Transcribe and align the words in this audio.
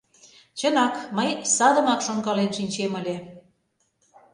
Чынак, 0.59 0.95
мый 1.17 1.29
садымак 1.55 1.99
шонкален 2.05 2.49
шинчем 2.57 2.91
ыле. 2.99 3.17